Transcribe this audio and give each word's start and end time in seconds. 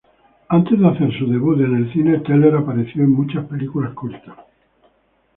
Antes 0.49 0.79
de 0.79 0.87
hacer 0.87 1.15
su 1.19 1.27
debut 1.27 1.59
en 1.61 1.75
el 1.75 1.93
cine 1.93 2.17
Teller 2.21 2.55
apareció 2.55 3.03
en 3.03 3.11
muchas 3.13 3.45
películas 3.45 3.93
cortas. 3.93 4.35